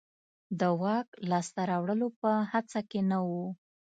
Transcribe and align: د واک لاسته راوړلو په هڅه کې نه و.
د 0.59 0.61
واک 0.81 1.07
لاسته 1.29 1.61
راوړلو 1.71 2.07
په 2.21 2.31
هڅه 2.51 2.79
کې 2.89 3.01
نه 3.09 3.17
و. 3.27 3.29